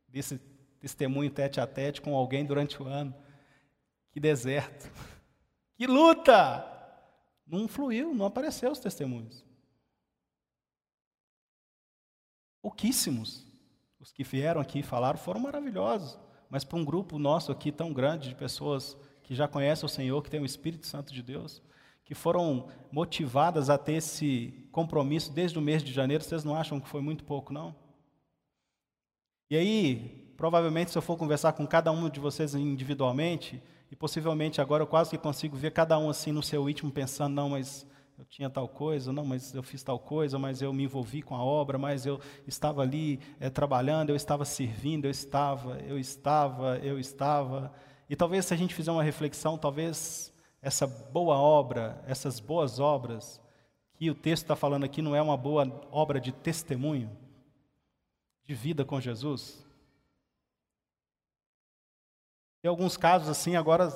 [0.08, 0.38] desse
[0.80, 3.14] testemunho tete a tete com alguém durante o ano.
[4.10, 4.90] Que deserto.
[5.76, 6.62] Que luta!
[7.46, 9.42] Não fluiu, não apareceu os testemunhos.
[12.62, 13.46] Pouquíssimos.
[13.98, 16.18] Os que vieram aqui e falaram foram maravilhosos,
[16.48, 20.22] mas para um grupo nosso aqui tão grande de pessoas que já conhecem o Senhor,
[20.22, 21.62] que tem o Espírito Santo de Deus,
[22.04, 26.80] que foram motivadas a ter esse compromisso desde o mês de janeiro, vocês não acham
[26.80, 27.76] que foi muito pouco, não?
[29.50, 34.60] E aí, provavelmente, se eu for conversar com cada um de vocês individualmente, e possivelmente
[34.60, 37.86] agora eu quase que consigo ver cada um assim no seu íntimo pensando, não, mas
[38.20, 41.34] eu tinha tal coisa, não, mas eu fiz tal coisa, mas eu me envolvi com
[41.34, 46.76] a obra, mas eu estava ali é, trabalhando, eu estava servindo, eu estava, eu estava,
[46.80, 47.72] eu estava.
[48.10, 50.30] E talvez se a gente fizer uma reflexão, talvez
[50.60, 53.40] essa boa obra, essas boas obras,
[53.94, 57.10] que o texto está falando aqui não é uma boa obra de testemunho,
[58.44, 59.64] de vida com Jesus?
[62.60, 63.88] Tem alguns casos assim, agora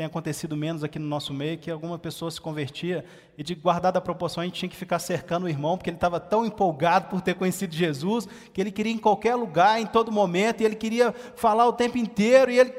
[0.00, 3.04] tem acontecido menos aqui no nosso meio, que alguma pessoa se convertia
[3.36, 5.98] e, de guardada a proporção, a gente tinha que ficar cercando o irmão, porque ele
[5.98, 9.84] estava tão empolgado por ter conhecido Jesus, que ele queria ir em qualquer lugar, em
[9.84, 12.70] todo momento, e ele queria falar o tempo inteiro, e ele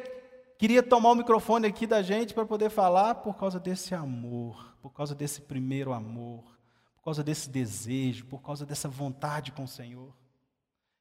[0.58, 4.92] queria tomar o microfone aqui da gente para poder falar por causa desse amor, por
[4.92, 6.44] causa desse primeiro amor,
[6.96, 10.12] por causa desse desejo, por causa dessa vontade com o Senhor.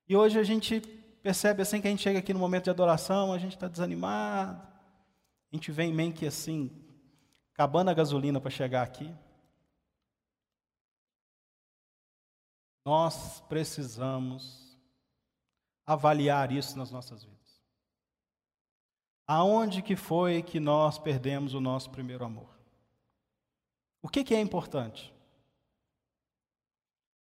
[0.06, 0.80] E hoje a gente
[1.22, 4.69] percebe assim que a gente chega aqui no momento de adoração, a gente está desanimado,
[5.50, 6.70] a gente vem meio que assim,
[7.52, 9.12] acabando a gasolina para chegar aqui.
[12.84, 14.78] Nós precisamos
[15.84, 17.40] avaliar isso nas nossas vidas.
[19.26, 22.48] Aonde que foi que nós perdemos o nosso primeiro amor?
[24.02, 25.12] O que, que é importante?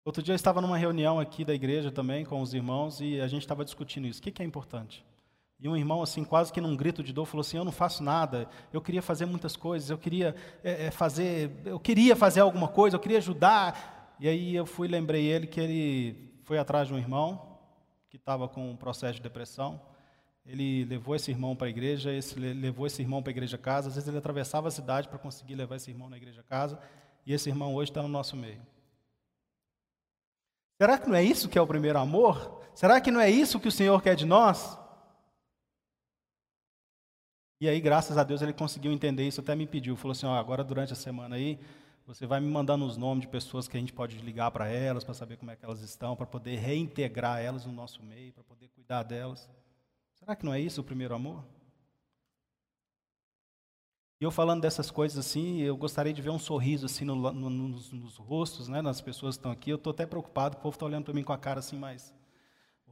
[0.04, 3.28] Outro dia eu estava numa reunião aqui da igreja também com os irmãos e a
[3.28, 4.20] gente estava discutindo isso.
[4.20, 5.04] O que, que é importante?
[5.60, 8.02] E um irmão, assim, quase que num grito de dor, falou assim: Eu não faço
[8.02, 12.96] nada, eu queria fazer muitas coisas, eu queria é, fazer, eu queria fazer alguma coisa,
[12.96, 14.16] eu queria ajudar.
[14.20, 17.58] E aí eu fui lembrei ele que ele foi atrás de um irmão
[18.08, 19.80] que estava com um processo de depressão
[20.48, 23.88] ele levou esse irmão para a igreja, esse, levou esse irmão para a igreja casa,
[23.88, 26.80] às vezes ele atravessava a cidade para conseguir levar esse irmão na igreja casa,
[27.26, 28.60] e esse irmão hoje está no nosso meio.
[30.80, 32.62] Será que não é isso que é o primeiro amor?
[32.74, 34.78] Será que não é isso que o Senhor quer de nós?
[37.60, 40.34] E aí, graças a Deus, ele conseguiu entender isso, até me pediu, falou assim, ó,
[40.34, 41.58] agora durante a semana aí,
[42.06, 45.02] você vai me mandando os nomes de pessoas que a gente pode ligar para elas,
[45.02, 48.44] para saber como é que elas estão, para poder reintegrar elas no nosso meio, para
[48.44, 49.50] poder cuidar delas.
[50.14, 51.44] Será que não é isso o primeiro amor?
[54.20, 57.50] E eu falando dessas coisas assim, eu gostaria de ver um sorriso assim no, no,
[57.50, 59.70] nos, nos, rostos, né, nas pessoas que estão aqui.
[59.70, 62.14] Eu estou até preocupado, o povo está olhando para mim com a cara assim, mas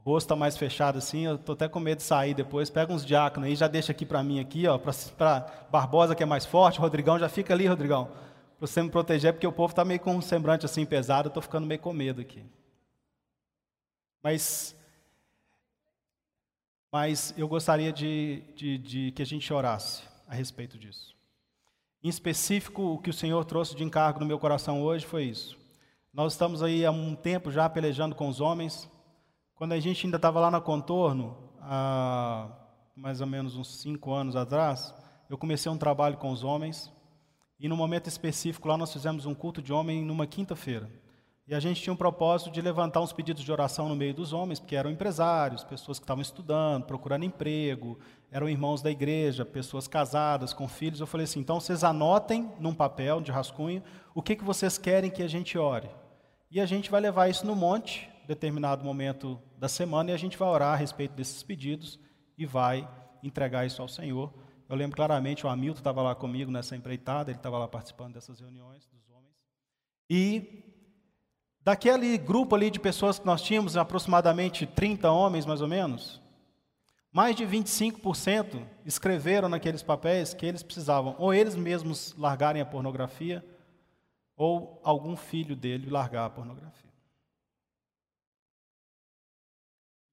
[0.03, 1.25] o rosto está mais fechado assim.
[1.25, 2.69] Eu estou até com medo de sair depois.
[2.69, 6.25] Pega uns diáconos aí, já deixa aqui para mim aqui, ó, para Barbosa que é
[6.25, 9.83] mais forte, Rodrigão já fica ali, Rodrigão, para você me proteger, porque o povo está
[9.83, 11.27] meio com um semblante assim pesado.
[11.27, 12.43] Eu estou ficando meio com medo aqui.
[14.23, 14.75] Mas
[16.91, 21.15] mas eu gostaria de, de, de que a gente orasse a respeito disso.
[22.03, 25.57] Em específico, o que o Senhor trouxe de encargo no meu coração hoje foi isso.
[26.13, 28.89] Nós estamos aí há um tempo já pelejando com os homens.
[29.57, 32.47] Quando a gente ainda estava lá na Contorno, há
[32.95, 34.93] mais ou menos uns cinco anos atrás,
[35.27, 36.93] eu comecei um trabalho com os homens.
[37.59, 40.87] E no momento específico lá nós fizemos um culto de homem numa quinta-feira.
[41.47, 44.31] E a gente tinha um propósito de levantar uns pedidos de oração no meio dos
[44.31, 47.97] homens, porque eram empresários, pessoas que estavam estudando, procurando emprego,
[48.29, 50.99] eram irmãos da igreja, pessoas casadas, com filhos.
[50.99, 53.81] Eu falei assim: então vocês anotem num papel de rascunho
[54.13, 55.89] o que, que vocês querem que a gente ore.
[56.51, 60.37] E a gente vai levar isso no monte, determinado momento da semana, e a gente
[60.37, 61.99] vai orar a respeito desses pedidos
[62.37, 62.87] e vai
[63.23, 64.33] entregar isso ao Senhor.
[64.69, 68.39] Eu lembro claramente, o Hamilton estava lá comigo nessa empreitada, ele estava lá participando dessas
[68.39, 69.33] reuniões dos homens.
[70.09, 70.67] E
[71.67, 76.21] Daquele grupo ali de pessoas que nós tínhamos, aproximadamente 30 homens mais ou menos,
[77.11, 83.45] mais de 25% escreveram naqueles papéis que eles precisavam ou eles mesmos largarem a pornografia
[84.37, 86.86] ou algum filho dele largar a pornografia.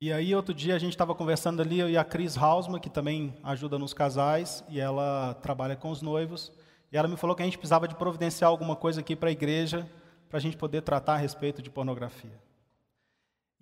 [0.04, 2.90] E aí, outro dia, a gente estava conversando ali, eu e a Cris Hausmann, que
[2.90, 6.52] também ajuda nos casais, e ela trabalha com os noivos,
[6.92, 9.32] e ela me falou que a gente precisava de providenciar alguma coisa aqui para a
[9.32, 9.90] igreja,
[10.28, 12.38] para a gente poder tratar a respeito de pornografia.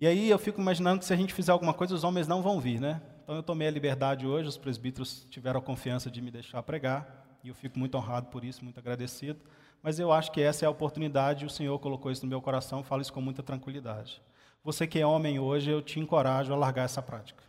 [0.01, 2.41] E aí eu fico imaginando que se a gente fizer alguma coisa, os homens não
[2.41, 3.01] vão vir, né?
[3.23, 7.25] Então eu tomei a liberdade hoje, os presbíteros tiveram a confiança de me deixar pregar,
[7.41, 9.39] e eu fico muito honrado por isso, muito agradecido.
[9.81, 12.83] Mas eu acho que essa é a oportunidade, o Senhor colocou isso no meu coração,
[12.83, 14.21] falo isso com muita tranquilidade.
[14.63, 17.43] Você que é homem hoje, eu te encorajo a largar essa prática.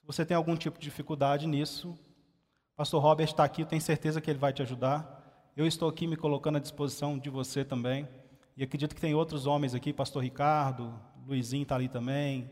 [0.00, 1.98] Se você tem algum tipo de dificuldade nisso,
[2.76, 5.50] pastor Robert está aqui, eu tenho certeza que ele vai te ajudar.
[5.56, 8.08] Eu estou aqui me colocando à disposição de você também.
[8.56, 10.94] E acredito que tem outros homens aqui, pastor Ricardo,
[11.26, 12.48] Luizinho está ali também,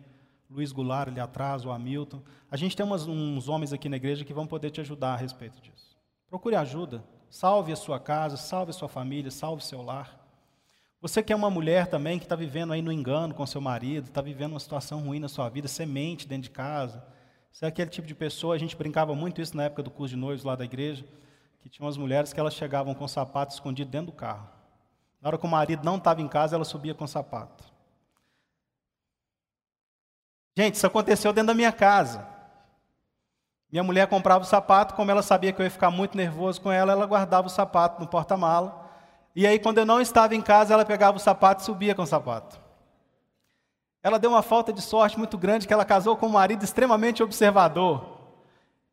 [0.51, 2.21] Luiz Goulart ali atrás, o Hamilton.
[2.51, 5.17] A gente tem umas, uns homens aqui na igreja que vão poder te ajudar a
[5.17, 5.97] respeito disso.
[6.29, 10.18] Procure ajuda, salve a sua casa, salve a sua família, salve seu lar.
[11.01, 14.09] Você que é uma mulher também que está vivendo aí no engano com seu marido,
[14.09, 17.05] está vivendo uma situação ruim na sua vida, semente dentro de casa.
[17.53, 20.15] Você é aquele tipo de pessoa, a gente brincava muito isso na época do curso
[20.15, 21.07] de noivos lá da igreja,
[21.61, 24.49] que tinha umas mulheres que elas chegavam com sapato escondido dentro do carro.
[25.21, 27.65] Na hora que o marido não estava em casa, ela subia com o sapato.
[30.57, 32.27] Gente, isso aconteceu dentro da minha casa.
[33.71, 36.73] Minha mulher comprava o sapato, como ela sabia que eu ia ficar muito nervoso com
[36.73, 38.88] ela, ela guardava o sapato no porta-mala.
[39.39, 42.03] E aí, quando eu não estava em casa, ela pegava o sapato e subia com
[42.03, 42.61] o sapato.
[44.03, 47.23] Ela deu uma falta de sorte muito grande que ela casou com um marido extremamente
[47.23, 48.19] observador.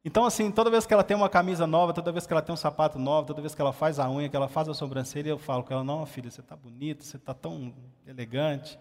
[0.05, 2.53] Então, assim, toda vez que ela tem uma camisa nova, toda vez que ela tem
[2.53, 5.29] um sapato novo, toda vez que ela faz a unha, que ela faz a sobrancelha,
[5.29, 7.73] eu falo com ela: Não, filha, você está bonita, você está tão
[8.05, 8.77] elegante.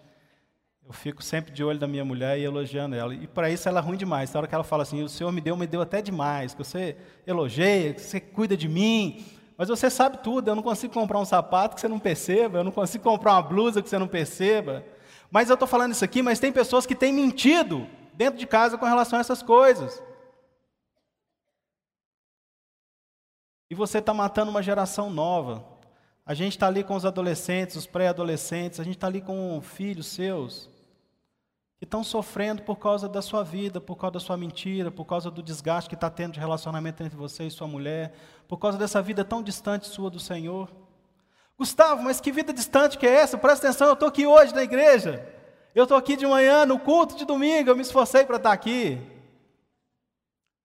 [0.86, 3.14] Eu fico sempre de olho da minha mulher e elogiando ela.
[3.14, 4.30] E para isso ela é ruim demais.
[4.30, 6.62] Na hora que ela fala assim: O Senhor me deu, me deu até demais, que
[6.62, 6.94] você
[7.26, 9.24] elogia, que você cuida de mim.
[9.56, 12.64] Mas você sabe tudo, eu não consigo comprar um sapato que você não perceba, eu
[12.64, 14.84] não consigo comprar uma blusa que você não perceba.
[15.30, 18.76] Mas eu estou falando isso aqui, mas tem pessoas que têm mentido dentro de casa
[18.76, 20.02] com relação a essas coisas.
[23.70, 25.64] E você está matando uma geração nova.
[26.26, 30.06] A gente está ali com os adolescentes, os pré-adolescentes, a gente está ali com filhos
[30.06, 30.73] seus
[31.78, 35.30] que estão sofrendo por causa da sua vida, por causa da sua mentira, por causa
[35.30, 38.14] do desgaste que está tendo de relacionamento entre você e sua mulher,
[38.48, 40.70] por causa dessa vida tão distante sua do Senhor.
[41.58, 43.38] Gustavo, mas que vida distante que é essa?
[43.38, 45.26] Presta atenção, eu estou aqui hoje na igreja.
[45.74, 49.00] Eu estou aqui de manhã, no culto de domingo, eu me esforcei para estar aqui.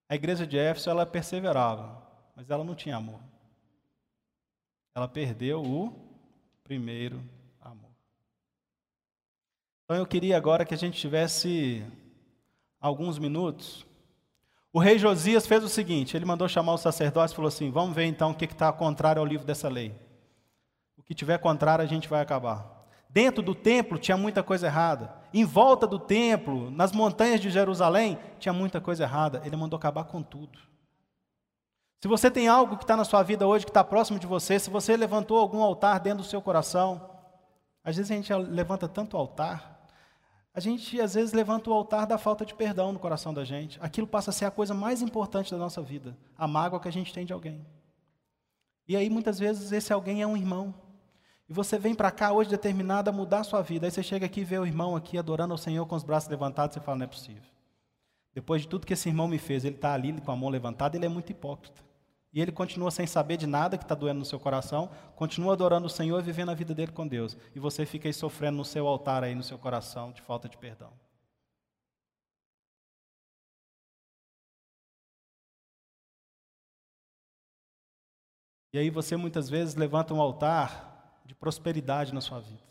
[0.08, 2.00] A igreja de Éfeso, ela perseverava
[2.40, 3.20] mas ela não tinha amor.
[4.96, 5.94] Ela perdeu o
[6.64, 7.22] primeiro.
[9.90, 11.84] Então eu queria agora que a gente tivesse
[12.80, 13.88] alguns minutos.
[14.72, 17.96] O rei Josias fez o seguinte: ele mandou chamar os sacerdotes e falou assim: Vamos
[17.96, 20.00] ver então o que está contrário ao livro dessa lei.
[20.96, 22.88] O que tiver contrário, a gente vai acabar.
[23.10, 25.12] Dentro do templo tinha muita coisa errada.
[25.34, 29.42] Em volta do templo, nas montanhas de Jerusalém, tinha muita coisa errada.
[29.44, 30.60] Ele mandou acabar com tudo.
[32.00, 34.60] Se você tem algo que está na sua vida hoje, que está próximo de você,
[34.60, 37.10] se você levantou algum altar dentro do seu coração,
[37.84, 39.79] às vezes a gente levanta tanto altar,
[40.54, 43.78] a gente às vezes levanta o altar da falta de perdão no coração da gente.
[43.82, 46.92] Aquilo passa a ser a coisa mais importante da nossa vida, a mágoa que a
[46.92, 47.66] gente tem de alguém.
[48.88, 50.74] E aí muitas vezes esse alguém é um irmão.
[51.48, 53.88] E você vem para cá hoje determinado a mudar a sua vida.
[53.88, 56.30] Aí você chega aqui e vê o irmão aqui adorando ao Senhor com os braços
[56.30, 57.42] levantados, você fala, não é possível.
[58.34, 60.96] Depois de tudo que esse irmão me fez, ele está ali com a mão levantada,
[60.96, 61.89] ele é muito hipócrita.
[62.32, 65.88] E ele continua sem saber de nada que está doendo no seu coração, continua adorando
[65.88, 67.36] o Senhor e vivendo a vida dele com Deus.
[67.56, 70.58] E você fica aí sofrendo no seu altar aí, no seu coração, de falta de
[70.58, 70.94] perdão.
[78.72, 82.64] E aí você muitas vezes levanta um altar de prosperidade na sua vida.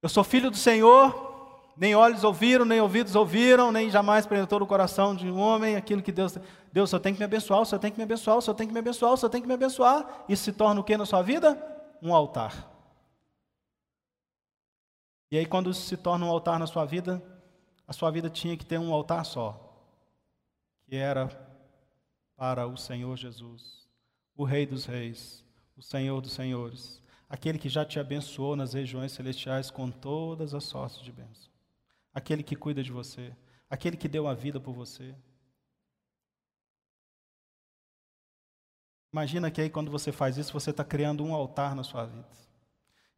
[0.00, 1.33] Eu sou filho do Senhor,
[1.76, 6.02] nem olhos ouviram, nem ouvidos ouviram, nem jamais penetrou no coração de um homem aquilo
[6.02, 6.38] que Deus.
[6.72, 8.66] Deus, só tem que me abençoar, o Senhor tem que me abençoar, o Senhor tem
[8.66, 10.24] que me abençoar, o Senhor tem que me abençoar.
[10.28, 11.60] Isso se torna o que na sua vida?
[12.00, 12.70] Um altar.
[15.30, 17.22] E aí, quando se torna um altar na sua vida,
[17.88, 19.60] a sua vida tinha que ter um altar só,
[20.84, 21.28] que era
[22.36, 23.88] para o Senhor Jesus,
[24.36, 25.44] o Rei dos Reis,
[25.76, 30.64] o Senhor dos Senhores, aquele que já te abençoou nas regiões celestiais com todas as
[30.64, 31.53] sortes de bênção
[32.14, 33.34] aquele que cuida de você,
[33.68, 35.14] aquele que deu a vida por você.
[39.12, 42.26] Imagina que aí quando você faz isso, você está criando um altar na sua vida.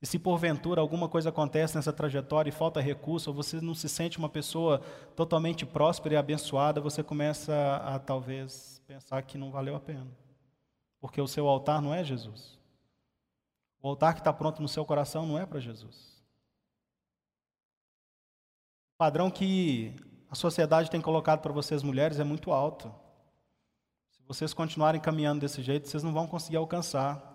[0.00, 3.88] E se porventura alguma coisa acontece nessa trajetória e falta recurso, ou você não se
[3.88, 4.80] sente uma pessoa
[5.14, 10.06] totalmente próspera e abençoada, você começa a, talvez pensar que não valeu a pena.
[11.00, 12.58] Porque o seu altar não é Jesus.
[13.82, 16.15] O altar que está pronto no seu coração não é para Jesus
[18.96, 19.94] padrão que
[20.30, 22.92] a sociedade tem colocado para vocês mulheres é muito alto.
[24.10, 27.34] Se vocês continuarem caminhando desse jeito, vocês não vão conseguir alcançar.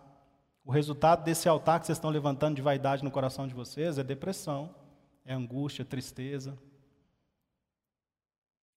[0.66, 4.04] O resultado desse altar que vocês estão levantando de vaidade no coração de vocês é
[4.04, 4.76] depressão,
[5.26, 6.58] é angústia, tristeza.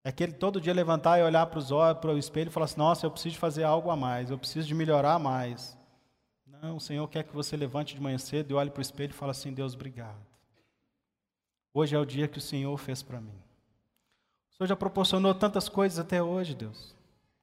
[0.03, 2.64] É aquele todo dia levantar e olhar para, os olhos, para o espelho e falar
[2.64, 5.79] assim: Nossa, eu preciso fazer algo a mais, eu preciso de melhorar mais.
[6.47, 9.11] Não, o Senhor quer que você levante de manhã cedo e olhe para o espelho
[9.11, 10.34] e fale assim: Deus, obrigado.
[11.76, 13.34] Hoje é o dia que o Senhor fez para mim.
[14.48, 16.94] O Senhor já proporcionou tantas coisas até hoje, Deus.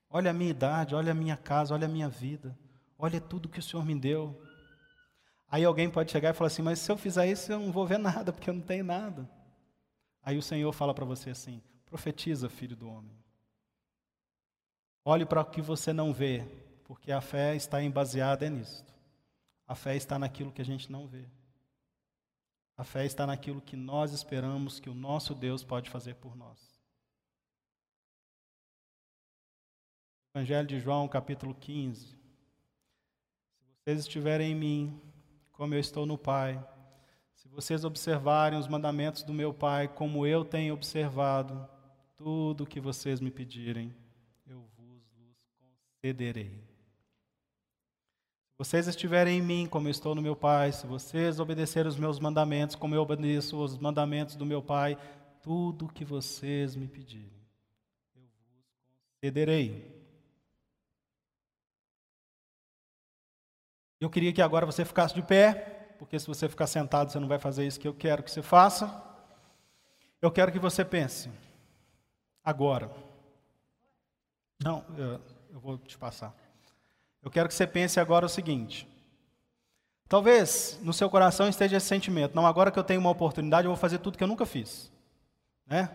[0.09, 2.57] Olha a minha idade, olha a minha casa, olha a minha vida.
[2.97, 4.41] Olha tudo que o Senhor me deu.
[5.49, 7.85] Aí alguém pode chegar e falar assim: Mas se eu fizer isso, eu não vou
[7.85, 9.29] ver nada, porque eu não tenho nada.
[10.23, 13.11] Aí o Senhor fala para você assim: Profetiza, filho do homem.
[15.03, 16.47] Olhe para o que você não vê,
[16.85, 18.85] porque a fé está baseada nisso.
[19.67, 21.25] A fé está naquilo que a gente não vê.
[22.81, 26.81] A fé está naquilo que nós esperamos que o nosso Deus pode fazer por nós.
[30.33, 32.07] Evangelho de João, capítulo 15.
[32.07, 32.15] Se
[33.85, 35.01] vocês estiverem em mim,
[35.51, 36.59] como eu estou no Pai,
[37.35, 41.69] se vocês observarem os mandamentos do meu Pai, como eu tenho observado,
[42.17, 43.95] tudo o que vocês me pedirem,
[44.47, 45.03] eu vos
[45.59, 46.70] concederei
[48.61, 52.19] vocês estiverem em mim, como eu estou no meu Pai, se vocês obedecerem os meus
[52.19, 54.99] mandamentos, como eu obedeço os mandamentos do meu Pai,
[55.41, 57.41] tudo o que vocês me pedirem,
[58.15, 58.29] eu vos
[59.15, 59.99] concederei.
[63.99, 67.27] Eu queria que agora você ficasse de pé, porque se você ficar sentado, você não
[67.27, 69.03] vai fazer isso que eu quero que você faça.
[70.21, 71.31] Eu quero que você pense,
[72.43, 72.91] agora.
[74.63, 75.19] Não, eu,
[75.49, 76.50] eu vou te passar.
[77.23, 78.87] Eu quero que você pense agora o seguinte.
[80.07, 82.35] Talvez no seu coração esteja esse sentimento.
[82.35, 84.91] Não, agora que eu tenho uma oportunidade, eu vou fazer tudo que eu nunca fiz.
[85.65, 85.89] Né?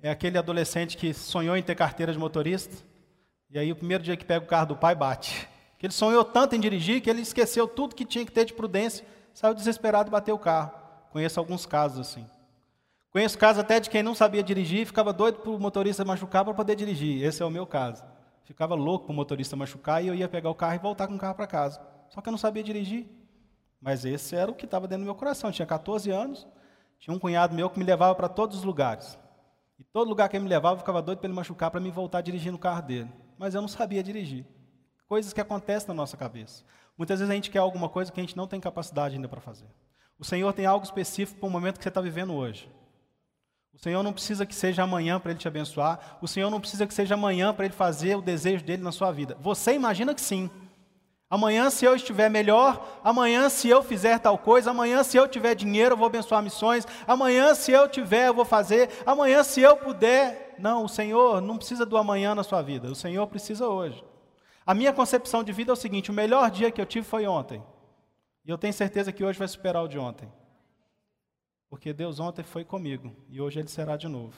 [0.00, 2.76] É aquele adolescente que sonhou em ter carteira de motorista,
[3.50, 5.48] e aí o primeiro dia que pega o carro do pai bate.
[5.78, 8.52] Que ele sonhou tanto em dirigir que ele esqueceu tudo que tinha que ter de
[8.52, 10.72] prudência, saiu desesperado e bateu o carro.
[11.10, 12.26] Conheço alguns casos assim.
[13.10, 16.52] Conheço casos até de quem não sabia dirigir, ficava doido para o motorista machucar para
[16.52, 17.24] poder dirigir.
[17.24, 18.04] Esse é o meu caso.
[18.48, 21.14] Ficava louco para o motorista machucar e eu ia pegar o carro e voltar com
[21.14, 21.78] o carro para casa.
[22.08, 23.06] Só que eu não sabia dirigir.
[23.78, 25.50] Mas esse era o que estava dentro do meu coração.
[25.50, 26.48] Eu tinha 14 anos,
[26.98, 29.18] tinha um cunhado meu que me levava para todos os lugares.
[29.78, 31.90] E todo lugar que ele me levava, eu ficava doido para ele machucar, para me
[31.90, 33.12] voltar dirigindo o carro dele.
[33.36, 34.46] Mas eu não sabia dirigir.
[35.06, 36.64] Coisas que acontecem na nossa cabeça.
[36.96, 39.42] Muitas vezes a gente quer alguma coisa que a gente não tem capacidade ainda para
[39.42, 39.68] fazer.
[40.18, 42.66] O Senhor tem algo específico para o momento que você está vivendo hoje.
[43.78, 46.18] O Senhor não precisa que seja amanhã para Ele te abençoar.
[46.20, 49.12] O Senhor não precisa que seja amanhã para Ele fazer o desejo dele na sua
[49.12, 49.36] vida.
[49.40, 50.50] Você imagina que sim.
[51.30, 55.54] Amanhã, se eu estiver melhor, amanhã, se eu fizer tal coisa, amanhã, se eu tiver
[55.54, 59.76] dinheiro, eu vou abençoar missões, amanhã, se eu tiver, eu vou fazer, amanhã, se eu
[59.76, 60.56] puder.
[60.58, 64.02] Não, o Senhor não precisa do amanhã na sua vida, o Senhor precisa hoje.
[64.66, 67.28] A minha concepção de vida é o seguinte: o melhor dia que eu tive foi
[67.28, 67.62] ontem,
[68.44, 70.28] e eu tenho certeza que hoje vai superar o de ontem.
[71.68, 74.34] Porque Deus ontem foi comigo e hoje Ele será de novo.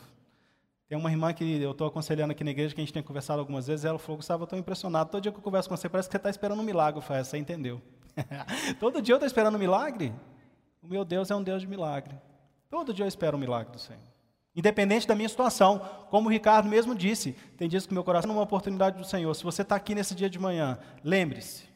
[0.89, 3.39] Tem uma irmã que eu estou aconselhando aqui na igreja, que a gente tem conversado
[3.39, 5.09] algumas vezes, ela falou, Gustavo, eu estou impressionado.
[5.09, 6.99] Todo dia que eu converso com você, parece que você está esperando um milagre.
[6.99, 7.81] Eu falei, é, você entendeu.
[8.81, 10.13] Todo dia eu estou esperando um milagre?
[10.83, 12.19] O meu Deus é um Deus de milagre.
[12.69, 14.03] Todo dia eu espero um milagre do Senhor.
[14.55, 15.79] Independente da minha situação,
[16.11, 19.33] como o Ricardo mesmo disse, tem dias que meu coração é uma oportunidade do Senhor.
[19.35, 21.69] Se você está aqui nesse dia de manhã, lembre-se,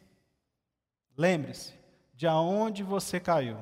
[1.17, 1.73] lembre-se
[2.13, 3.59] de aonde você caiu.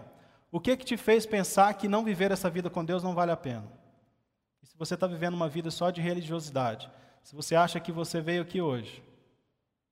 [0.52, 3.32] O que que te fez pensar que não viver essa vida com Deus não vale
[3.32, 3.66] a pena?
[4.62, 6.90] E se você está vivendo uma vida só de religiosidade,
[7.22, 9.02] se você acha que você veio aqui hoje,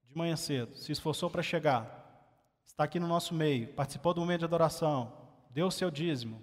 [0.05, 4.41] de manhã cedo, se esforçou para chegar, está aqui no nosso meio, participou do momento
[4.41, 5.11] de adoração,
[5.49, 6.43] deu o seu dízimo,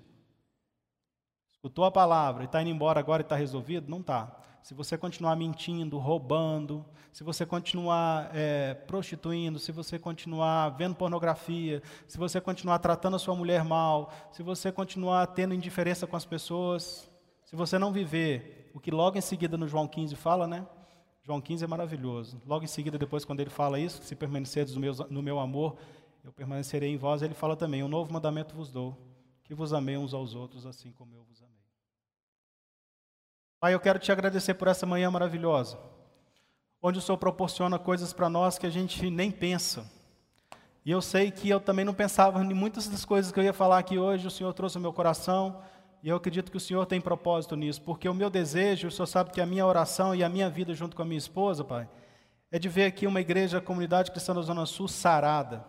[1.52, 4.36] escutou a palavra e está indo embora agora e está resolvido, não está.
[4.68, 11.82] Se você continuar mentindo, roubando, se você continuar é, prostituindo, se você continuar vendo pornografia,
[12.06, 16.26] se você continuar tratando a sua mulher mal, se você continuar tendo indiferença com as
[16.26, 17.10] pessoas,
[17.46, 20.68] se você não viver o que logo em seguida no João 15 fala, né?
[21.24, 22.42] João 15 é maravilhoso.
[22.46, 25.78] Logo em seguida, depois, quando ele fala isso, se permanecerdes no meu, no meu amor,
[26.26, 28.98] eu permanecerei em vós, ele fala também: Um novo mandamento vos dou,
[29.46, 31.47] que vos amei uns aos outros, assim como eu vos amei.
[33.60, 35.80] Pai, eu quero te agradecer por essa manhã maravilhosa,
[36.80, 39.90] onde o Senhor proporciona coisas para nós que a gente nem pensa.
[40.86, 43.54] E eu sei que eu também não pensava em muitas das coisas que eu ia
[43.54, 45.60] falar aqui hoje, o Senhor trouxe ao meu coração.
[46.04, 49.08] E eu acredito que o Senhor tem propósito nisso, porque o meu desejo, o Senhor
[49.08, 51.90] sabe que a minha oração e a minha vida junto com a minha esposa, Pai,
[52.52, 55.66] é de ver aqui uma igreja, a comunidade cristã da Zona Sul sarada,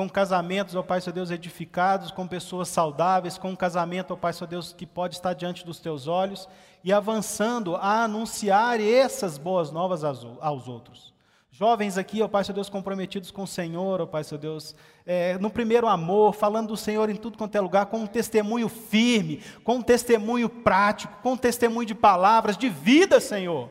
[0.00, 4.32] com casamentos, ó Pai, seu Deus, edificados, com pessoas saudáveis, com um casamento, ó Pai,
[4.32, 6.48] seu Deus, que pode estar diante dos teus olhos
[6.82, 11.12] e avançando a anunciar essas boas novas aos outros.
[11.50, 14.74] Jovens aqui, ó Pai, seu Deus, comprometidos com o Senhor, ó Pai, seu Deus,
[15.04, 18.70] é, no primeiro amor, falando do Senhor em tudo quanto é lugar, com um testemunho
[18.70, 23.68] firme, com um testemunho prático, com um testemunho de palavras, de vida, Senhor.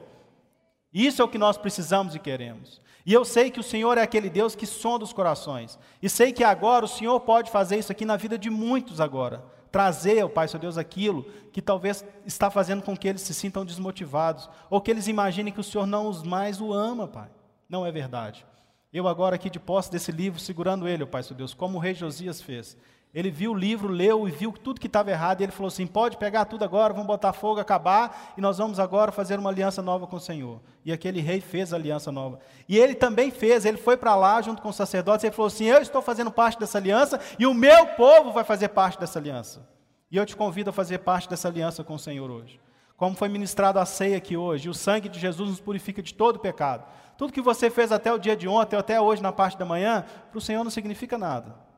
[0.93, 2.79] Isso é o que nós precisamos e queremos.
[3.05, 5.79] E eu sei que o Senhor é aquele Deus que sonda os corações.
[6.01, 9.43] E sei que agora o Senhor pode fazer isso aqui na vida de muitos agora.
[9.71, 13.65] Trazer, ó Pai, seu Deus, aquilo que talvez está fazendo com que eles se sintam
[13.65, 17.29] desmotivados, ou que eles imaginem que o Senhor não os mais o ama, Pai
[17.69, 18.45] não é verdade.
[18.91, 21.81] Eu agora aqui de posse desse livro, segurando ele, ó Pai seu Deus, como o
[21.81, 22.75] rei Josias fez.
[23.11, 25.87] Ele viu o livro, leu e viu tudo que estava errado, e ele falou assim:
[25.87, 29.81] pode pegar tudo agora, vamos botar fogo, acabar, e nós vamos agora fazer uma aliança
[29.81, 30.61] nova com o Senhor.
[30.85, 32.39] E aquele rei fez a aliança nova.
[32.67, 35.47] E ele também fez, ele foi para lá junto com os sacerdotes, e ele falou
[35.47, 39.17] assim: eu estou fazendo parte dessa aliança, e o meu povo vai fazer parte dessa
[39.17, 39.67] aliança.
[40.11, 42.59] E eu te convido a fazer parte dessa aliança com o Senhor hoje.
[42.95, 46.37] Como foi ministrado a ceia aqui hoje, o sangue de Jesus nos purifica de todo
[46.37, 46.85] pecado.
[47.17, 49.65] Tudo que você fez até o dia de ontem, ou até hoje na parte da
[49.65, 51.68] manhã, para o Senhor não significa nada.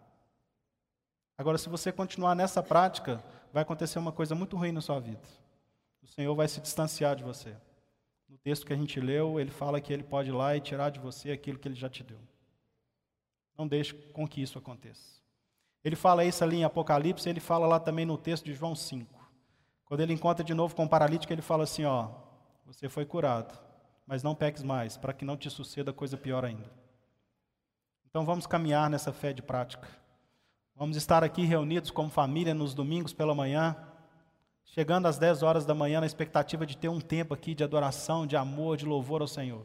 [1.41, 5.21] Agora, se você continuar nessa prática, vai acontecer uma coisa muito ruim na sua vida.
[6.01, 7.55] O Senhor vai se distanciar de você.
[8.29, 10.89] No texto que a gente leu, ele fala que ele pode ir lá e tirar
[10.89, 12.19] de você aquilo que ele já te deu.
[13.57, 15.19] Não deixe com que isso aconteça.
[15.83, 19.19] Ele fala isso ali em Apocalipse, ele fala lá também no texto de João 5.
[19.83, 22.09] Quando ele encontra de novo com o paralítico, ele fala assim: Ó,
[22.65, 23.59] você foi curado
[24.11, 26.69] mas não peques mais, para que não te suceda coisa pior ainda.
[28.09, 29.87] Então vamos caminhar nessa fé de prática.
[30.81, 33.77] Vamos estar aqui reunidos como família nos domingos pela manhã,
[34.65, 38.25] chegando às 10 horas da manhã na expectativa de ter um tempo aqui de adoração,
[38.25, 39.63] de amor, de louvor ao Senhor.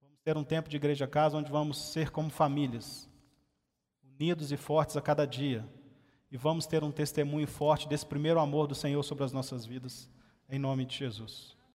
[0.00, 3.06] Vamos ter um tempo de igreja casa onde vamos ser como famílias,
[4.02, 5.68] unidos e fortes a cada dia.
[6.32, 10.08] E vamos ter um testemunho forte desse primeiro amor do Senhor sobre as nossas vidas,
[10.48, 11.54] em nome de Jesus.